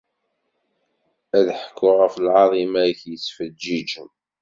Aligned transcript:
Ad 1.37 1.47
ḥekkuɣ 1.59 1.95
ɣef 2.03 2.15
lɛaḍima-k 2.25 2.99
yettfeǧǧiǧen. 3.09 4.09